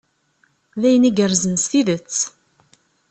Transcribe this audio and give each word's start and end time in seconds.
D 0.79 0.81
ayen 0.87 1.07
igerrzen 1.09 1.55
s 1.63 1.65
tidet. 1.71 2.17